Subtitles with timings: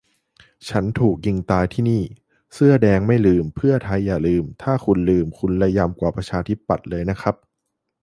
[0.69, 2.03] -"ฉันถูกยิงตายที่นี่"
[2.53, 7.35] เสื้อแดงไม่ลืม เพื่อไทยอย่าลืม ถ้าคุณลืม คุณระยำกว่าประชาธิปัตย์เลยนะครับ